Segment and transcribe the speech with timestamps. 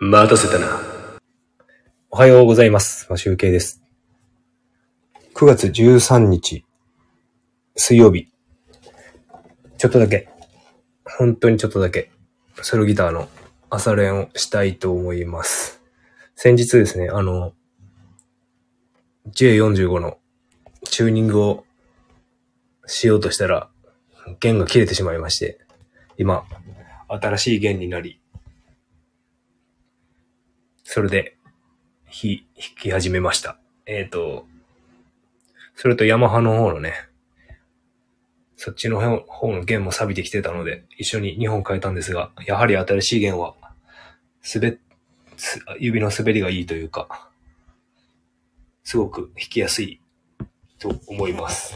[0.00, 0.80] 待たせたな。
[2.10, 3.06] おはようございます。
[3.08, 3.80] まあ、集計です。
[5.36, 6.64] 9月13日、
[7.76, 8.28] 水曜日。
[9.78, 10.28] ちょっとだけ、
[11.04, 12.10] 本当にちょっとだけ、
[12.60, 13.28] ソロギターの
[13.70, 15.80] 朝練をしたいと思います。
[16.34, 17.52] 先日ですね、あの、
[19.28, 20.18] J45 の
[20.86, 21.64] チューニングを
[22.86, 23.70] しようとしたら、
[24.40, 25.60] 弦が切れてしまいまして、
[26.18, 26.42] 今、
[27.08, 28.20] 新しい弦になり、
[30.84, 31.36] それで、
[32.06, 33.58] ひ、弾き始めました。
[33.86, 34.46] えっ、と、
[35.74, 36.92] それとヤマハの方のね、
[38.56, 43.54] そっちの方の弦も錆びてきてたので、一緒に2本変えたんですが、やはり新しい弦は、
[44.54, 44.78] 滑っ、
[45.80, 47.30] 指の滑りがいいというか、
[48.84, 50.00] すごく弾きやすい
[50.78, 51.74] と思います。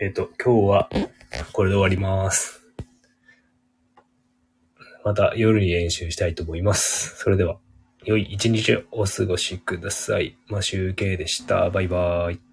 [0.00, 0.88] えっ、と、今日は
[1.52, 2.62] これで終わります。
[5.04, 7.16] また夜に練習したいと思います。
[7.18, 7.58] それでは、
[8.04, 10.36] 良い一日をお過ごしください。
[10.48, 11.68] マシュウケイでした。
[11.70, 12.47] バイバーイ。